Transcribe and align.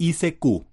ICQ. 0.00 0.64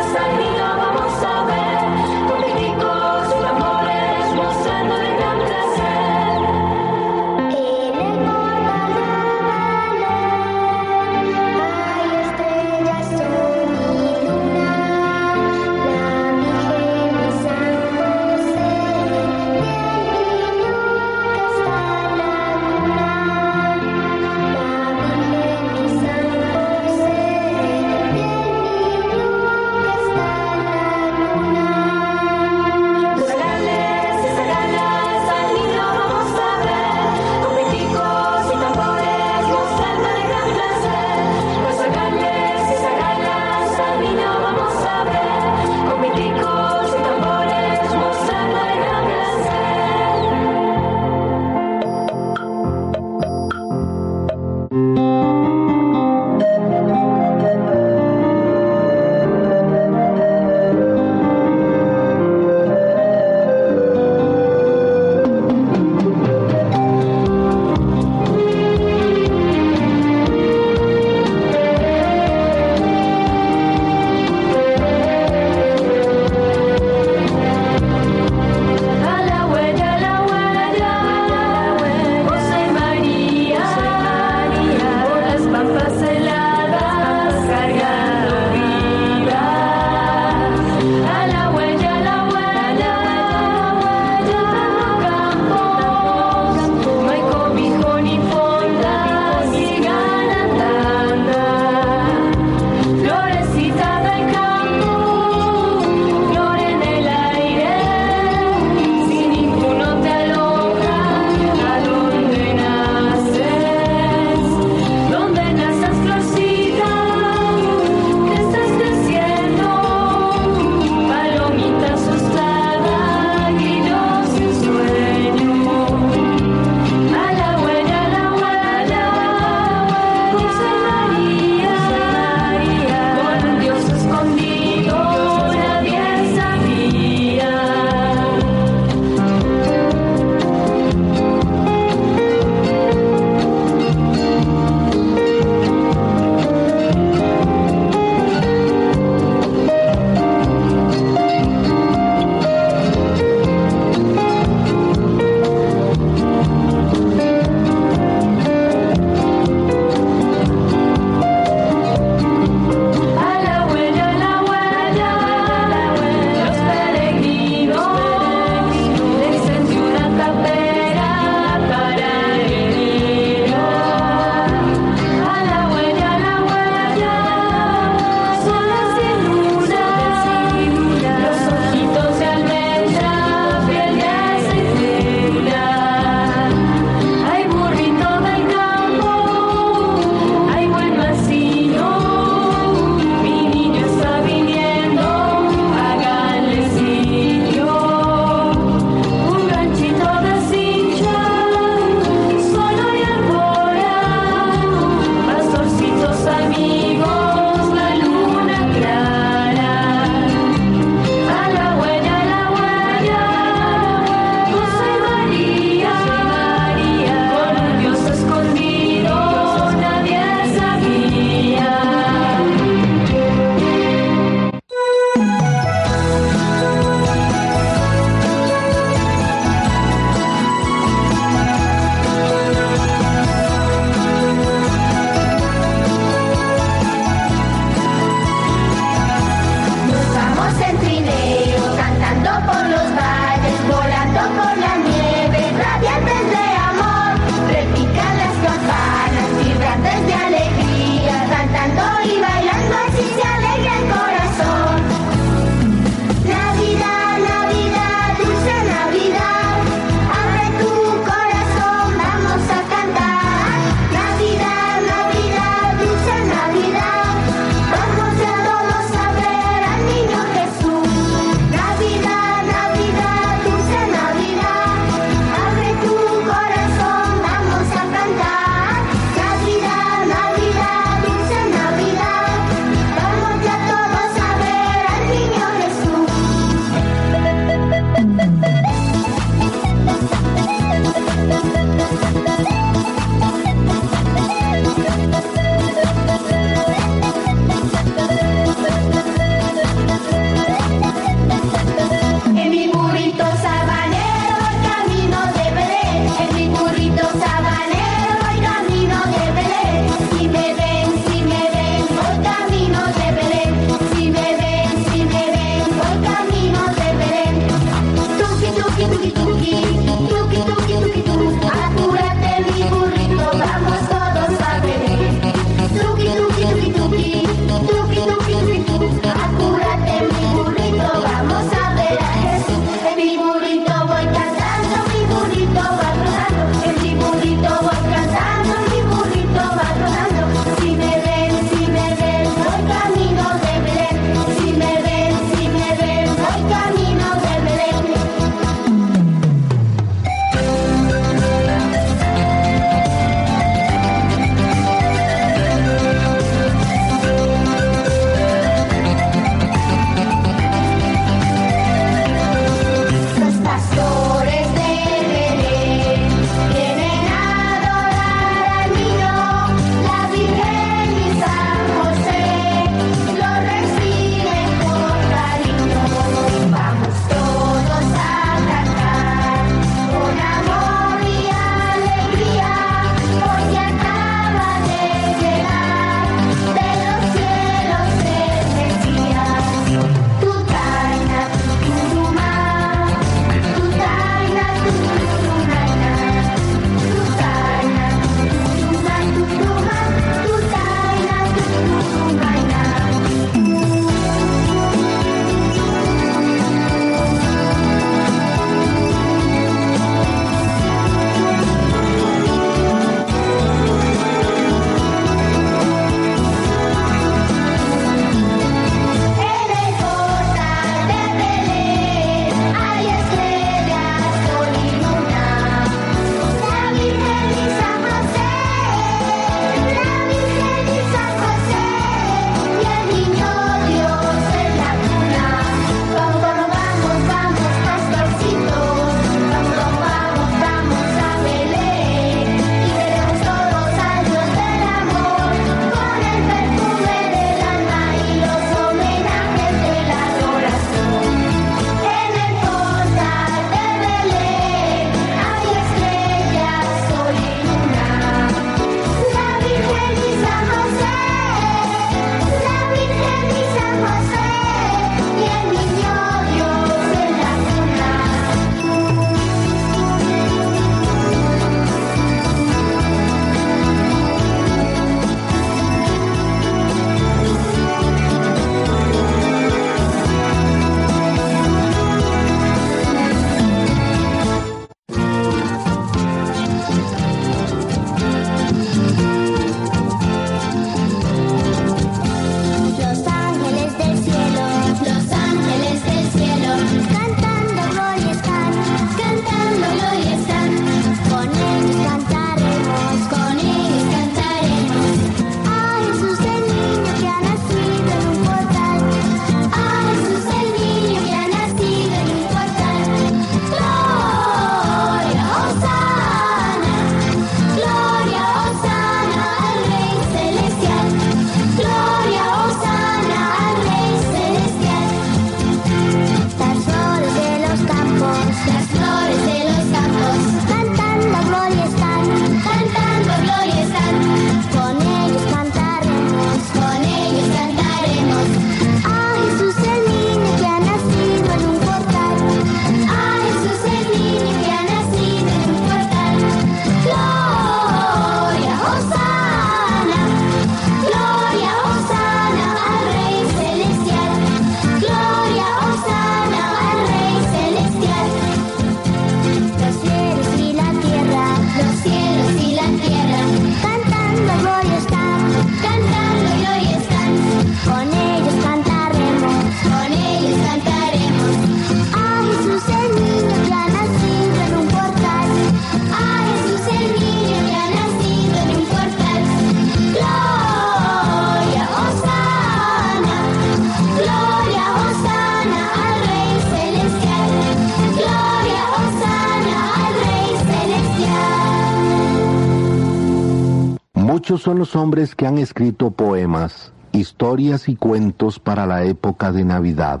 Son 594.40 594.58
los 594.58 594.74
hombres 594.74 595.14
que 595.14 595.26
han 595.26 595.36
escrito 595.36 595.90
poemas, 595.90 596.72
historias 596.92 597.68
y 597.68 597.76
cuentos 597.76 598.38
para 598.38 598.64
la 598.64 598.84
época 598.84 599.32
de 599.32 599.44
Navidad. 599.44 600.00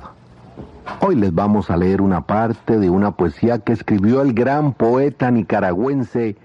Hoy 1.02 1.16
les 1.16 1.34
vamos 1.34 1.68
a 1.68 1.76
leer 1.76 2.00
una 2.00 2.22
parte 2.22 2.78
de 2.78 2.88
una 2.88 3.10
poesía 3.10 3.58
que 3.58 3.74
escribió 3.74 4.22
el 4.22 4.32
gran 4.32 4.72
poeta 4.72 5.30
nicaragüense 5.30 6.38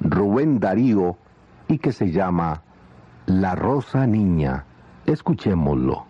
Rubén 0.00 0.58
Darío 0.58 1.18
y 1.68 1.78
que 1.78 1.92
se 1.92 2.10
llama 2.10 2.62
La 3.26 3.54
Rosa 3.54 4.08
Niña. 4.08 4.64
Escuchémoslo. 5.06 6.04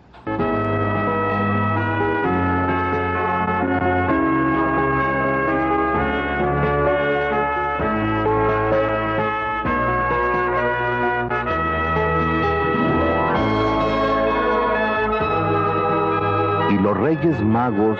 Reyes 17.07 17.41
magos, 17.41 17.97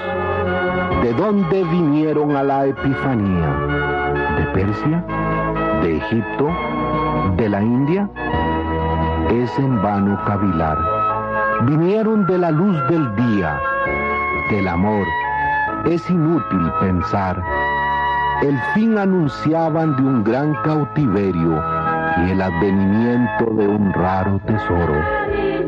¿de 1.02 1.14
dónde 1.14 1.64
vinieron 1.64 2.36
a 2.36 2.44
la 2.44 2.66
Epifanía? 2.66 3.50
¿De 4.38 4.44
Persia? 4.48 5.02
¿De 5.82 5.96
Egipto? 5.96 6.50
¿De 7.38 7.48
la 7.48 7.62
India? 7.62 8.10
Es 9.32 9.58
en 9.60 9.82
vano 9.82 10.20
cavilar. 10.26 10.78
Vinieron 11.68 12.26
de 12.26 12.38
la 12.38 12.52
luz 12.52 12.76
del 12.90 13.16
día, 13.16 13.58
del 14.52 14.68
amor. 14.68 15.08
Es 15.86 16.10
inútil 16.10 16.70
pensar. 16.82 17.42
El 18.42 18.60
fin 18.74 18.98
anunciaban 18.98 19.96
de 19.96 20.02
un 20.02 20.24
gran 20.26 20.54
cautiverio 20.66 21.64
y 22.26 22.32
el 22.32 22.42
advenimiento 22.42 23.46
de 23.56 23.70
un 23.70 23.94
raro 23.94 24.38
tesoro. 24.46 25.02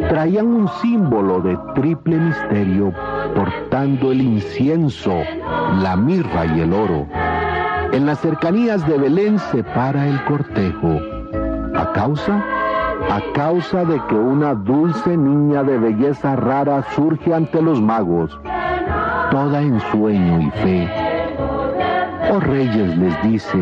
Traían 0.09 0.47
un 0.47 0.67
símbolo 0.81 1.39
de 1.39 1.55
triple 1.75 2.17
misterio, 2.17 2.91
portando 3.33 4.11
el 4.11 4.21
incienso, 4.21 5.13
la 5.81 5.95
mirra 5.95 6.45
y 6.45 6.61
el 6.61 6.73
oro. 6.73 7.07
En 7.91 8.05
las 8.05 8.19
cercanías 8.19 8.85
de 8.87 8.97
Belén 8.97 9.39
se 9.39 9.63
para 9.63 10.07
el 10.07 10.23
cortejo. 10.25 10.99
¿A 11.75 11.91
causa? 11.93 12.43
A 13.09 13.21
causa 13.33 13.85
de 13.85 13.99
que 14.07 14.15
una 14.15 14.53
dulce 14.53 15.17
niña 15.17 15.63
de 15.63 15.77
belleza 15.77 16.35
rara 16.35 16.83
surge 16.95 17.33
ante 17.33 17.61
los 17.61 17.81
magos, 17.81 18.37
toda 19.31 19.61
en 19.61 19.79
sueño 19.91 20.41
y 20.41 20.51
fe. 20.51 20.89
Oh 22.31 22.39
reyes 22.39 22.97
les 22.97 23.23
dice, 23.23 23.57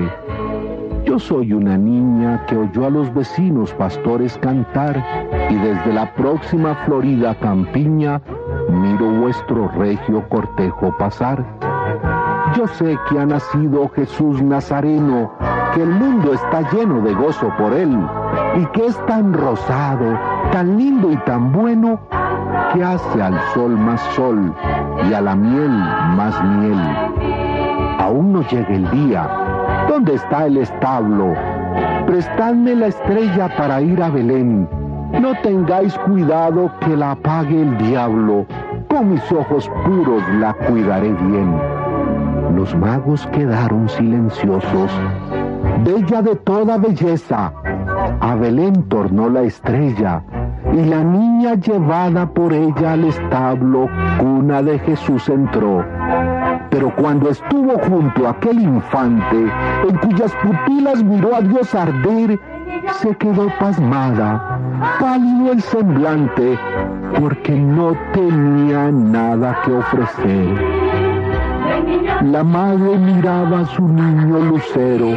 yo 1.05 1.17
soy 1.17 1.53
una 1.53 1.77
niña 1.77 2.45
que 2.47 2.57
oyó 2.57 2.87
a 2.87 2.89
los 2.89 3.13
vecinos 3.13 3.71
pastores 3.75 4.37
cantar 4.39 5.01
y 5.49 5.55
desde 5.55 5.93
la 5.93 6.13
próxima 6.15 6.75
florida 6.85 7.33
campiña 7.35 8.21
miro 8.69 9.09
vuestro 9.09 9.67
regio 9.69 10.27
cortejo 10.29 10.95
pasar. 10.97 11.43
Yo 12.55 12.67
sé 12.67 12.97
que 13.09 13.19
ha 13.19 13.25
nacido 13.25 13.89
Jesús 13.89 14.41
Nazareno, 14.41 15.31
que 15.73 15.83
el 15.83 15.89
mundo 15.89 16.33
está 16.33 16.61
lleno 16.71 17.01
de 17.01 17.13
gozo 17.13 17.51
por 17.57 17.73
él 17.73 17.97
y 18.55 18.65
que 18.67 18.87
es 18.87 19.05
tan 19.05 19.33
rosado, 19.33 20.17
tan 20.51 20.77
lindo 20.77 21.11
y 21.11 21.17
tan 21.17 21.51
bueno 21.51 21.99
que 22.73 22.83
hace 22.83 23.21
al 23.21 23.39
sol 23.53 23.77
más 23.77 24.01
sol 24.15 24.53
y 25.09 25.13
a 25.13 25.21
la 25.21 25.35
miel 25.35 25.69
más 25.69 26.41
miel. 26.43 26.79
Aún 27.99 28.33
no 28.33 28.41
llega 28.43 28.73
el 28.73 28.89
día. 28.91 29.29
¿Dónde 29.89 30.15
está 30.15 30.45
el 30.45 30.57
establo? 30.57 31.33
Prestadme 32.05 32.75
la 32.75 32.87
estrella 32.87 33.49
para 33.57 33.81
ir 33.81 34.01
a 34.01 34.09
Belén. 34.09 34.76
No 35.11 35.33
tengáis 35.41 35.97
cuidado 35.99 36.71
que 36.81 36.95
la 36.95 37.11
apague 37.11 37.61
el 37.61 37.77
diablo. 37.77 38.45
Con 38.89 39.11
mis 39.11 39.31
ojos 39.31 39.69
puros 39.85 40.23
la 40.39 40.53
cuidaré 40.53 41.13
bien. 41.13 41.55
Los 42.55 42.75
magos 42.75 43.27
quedaron 43.27 43.87
silenciosos. 43.89 44.91
Bella 45.83 46.21
de 46.21 46.35
toda 46.35 46.77
belleza, 46.77 47.53
a 48.19 48.35
Belén 48.35 48.83
tornó 48.83 49.29
la 49.29 49.43
estrella 49.43 50.23
y 50.73 50.85
la 50.85 51.03
niña 51.03 51.55
llevada 51.55 52.27
por 52.27 52.53
ella 52.53 52.93
al 52.93 53.05
establo, 53.05 53.89
cuna 54.19 54.61
de 54.61 54.79
Jesús 54.79 55.29
entró. 55.29 55.85
Pero 56.69 56.93
cuando 56.95 57.29
estuvo 57.29 57.77
junto 57.79 58.27
a 58.27 58.31
aquel 58.31 58.59
infante, 58.59 59.47
en 59.87 59.97
cuyas 59.97 60.33
pupilas 60.43 61.03
miró 61.03 61.35
a 61.35 61.41
Dios 61.41 61.73
arder, 61.73 62.39
se 62.99 63.15
quedó 63.15 63.47
pasmada, 63.59 64.56
pálido 64.99 65.51
el 65.51 65.61
semblante, 65.61 66.57
porque 67.19 67.53
no 67.53 67.95
tenía 68.13 68.91
nada 68.91 69.61
que 69.63 69.71
ofrecer. 69.71 70.55
La 72.23 72.43
madre 72.43 72.97
miraba 72.97 73.61
a 73.61 73.65
su 73.65 73.87
niño 73.87 74.39
lucero, 74.39 75.11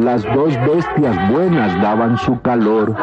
las 0.00 0.24
dos 0.34 0.54
bestias 0.66 1.30
buenas 1.30 1.80
daban 1.80 2.18
su 2.18 2.40
calor. 2.40 2.94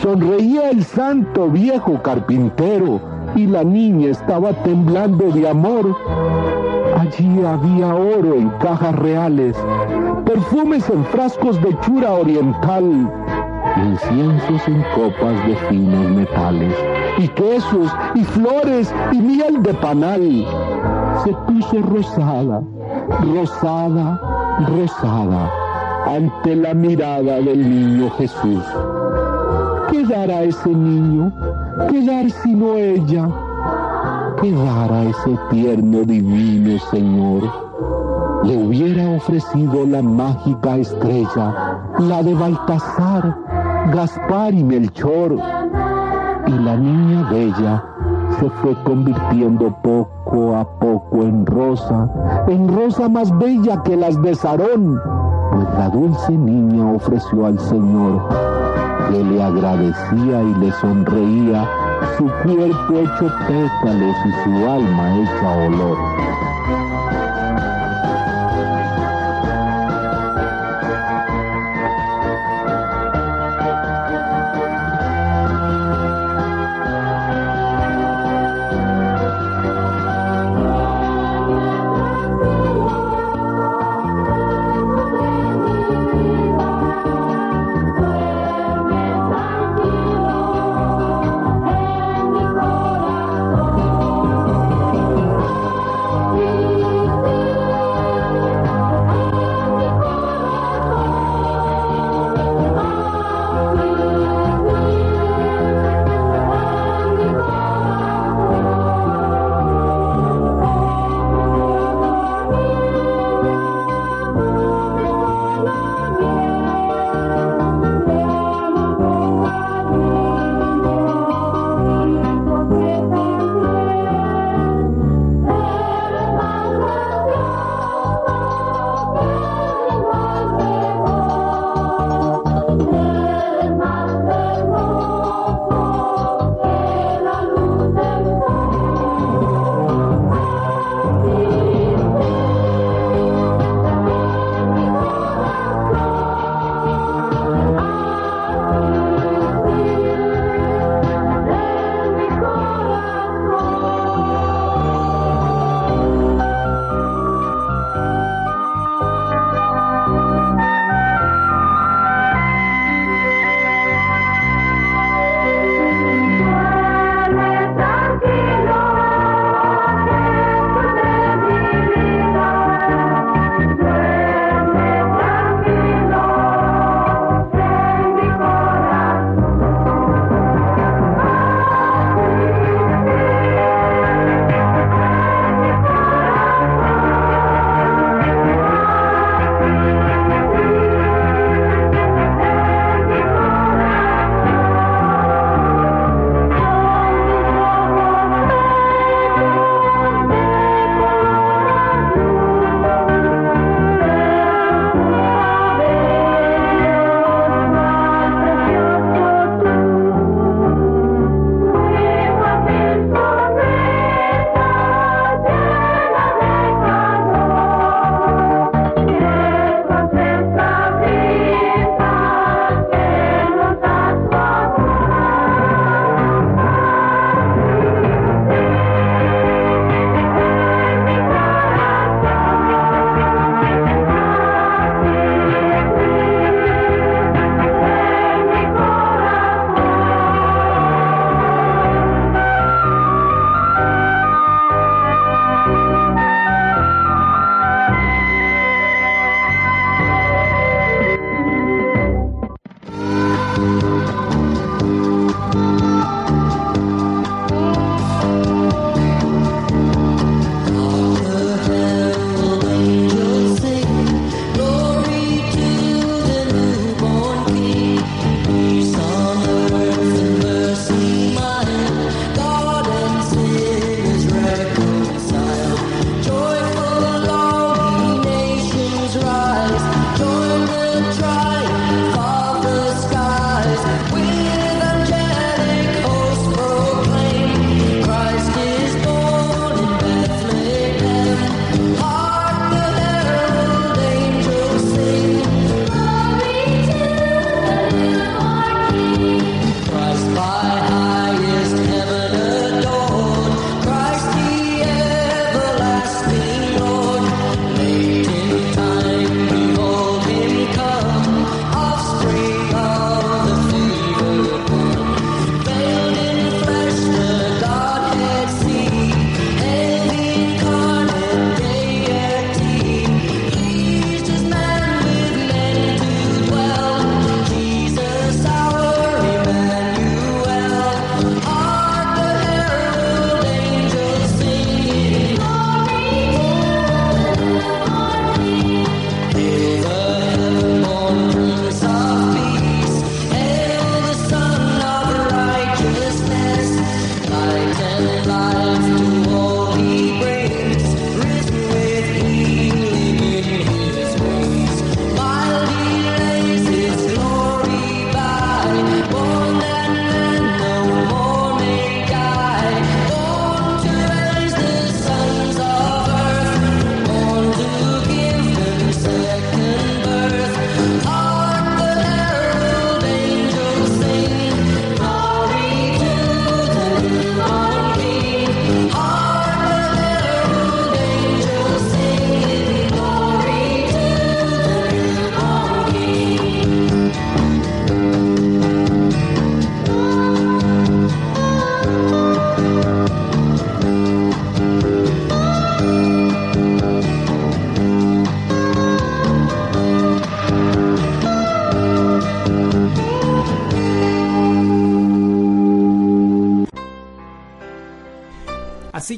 Sonreía 0.00 0.70
el 0.70 0.82
santo 0.84 1.48
viejo 1.48 2.02
carpintero 2.02 3.00
y 3.36 3.46
la 3.46 3.62
niña 3.64 4.10
estaba 4.10 4.52
temblando 4.62 5.30
de 5.30 5.48
amor. 5.48 5.96
Allí 6.98 7.44
había 7.44 7.94
oro 7.94 8.34
en 8.34 8.50
cajas 8.60 8.94
reales, 8.96 9.56
perfumes 10.24 10.88
en 10.90 11.04
frascos 11.06 11.60
de 11.62 11.78
chura 11.80 12.12
oriental, 12.12 13.10
inciensos 13.76 14.68
en 14.68 14.82
copas 14.94 15.46
de 15.46 15.56
finos 15.68 16.10
metales, 16.10 16.74
y 17.18 17.28
quesos, 17.28 17.92
y 18.14 18.24
flores, 18.24 18.94
y 19.12 19.18
miel 19.18 19.62
de 19.62 19.74
panal. 19.74 20.46
Se 21.24 21.32
puso 21.32 21.80
rosada, 21.82 22.62
rosada, 23.34 24.20
rosada 24.68 25.50
ante 26.06 26.56
la 26.56 26.74
mirada 26.74 27.40
del 27.40 27.68
niño 27.68 28.10
Jesús. 28.18 28.62
¿Qué 29.90 30.04
dará 30.06 30.42
ese 30.42 30.70
niño? 30.70 31.32
¿Qué 31.90 32.04
dar 32.04 32.30
sino 32.30 32.76
ella? 32.76 33.28
¿Qué 34.40 34.52
dará 34.52 35.04
ese 35.04 35.38
tierno 35.50 36.02
divino 36.02 36.78
Señor? 36.90 37.42
Le 38.44 38.56
hubiera 38.56 39.16
ofrecido 39.16 39.86
la 39.86 40.02
mágica 40.02 40.76
estrella, 40.76 41.80
la 41.98 42.22
de 42.22 42.34
Baltasar, 42.34 43.36
Gaspar 43.92 44.54
y 44.54 44.64
Melchor, 44.64 45.36
y 46.46 46.50
la 46.50 46.76
niña 46.76 47.28
bella 47.30 47.84
se 48.38 48.50
fue 48.50 48.74
convirtiendo 48.84 49.76
poco 49.82 50.56
a 50.56 50.78
poco 50.78 51.22
en 51.22 51.46
rosa, 51.46 52.08
en 52.48 52.74
rosa 52.74 53.08
más 53.08 53.36
bella 53.38 53.82
que 53.82 53.96
las 53.96 54.20
de 54.22 54.34
Sarón 54.34 55.00
pues 55.54 55.68
la 55.78 55.88
dulce 55.88 56.32
niña 56.32 56.90
ofreció 56.90 57.46
al 57.46 57.58
Señor, 57.60 58.22
que 59.08 59.22
le 59.22 59.42
agradecía 59.42 60.42
y 60.42 60.54
le 60.54 60.72
sonreía, 60.72 61.68
su 62.18 62.24
cuerpo 62.24 62.94
hecho 62.94 63.32
pétalos 63.46 64.16
y 64.24 64.32
su 64.42 64.68
alma 64.68 65.16
hecha 65.16 65.56
olor. 65.66 65.96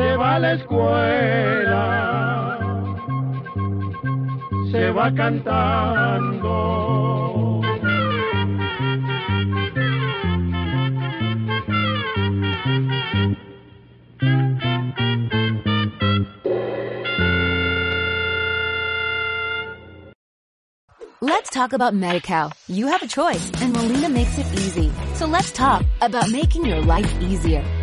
Se 0.00 0.16
va 0.16 0.36
a 0.36 0.38
la 0.38 0.52
escuela, 0.54 1.84
se 4.70 4.90
va 4.92 5.12
cantando. 5.14 6.80
Let's 21.20 21.50
talk 21.50 21.74
about 21.74 21.92
MediCal. 21.94 22.52
You 22.66 22.86
have 22.86 23.02
a 23.02 23.06
choice 23.06 23.50
and 23.60 23.74
Molina 23.74 24.08
makes 24.08 24.38
it 24.38 24.46
easy. 24.54 24.90
So 25.14 25.26
let's 25.26 25.52
talk 25.52 25.84
about 26.00 26.30
making 26.30 26.64
your 26.64 26.80
life 26.80 27.12
easier, 27.20 27.62